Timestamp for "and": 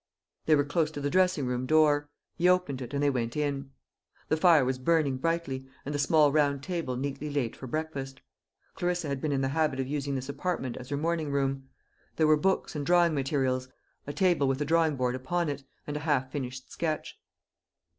2.91-3.03, 5.85-5.93, 12.75-12.83, 15.85-15.95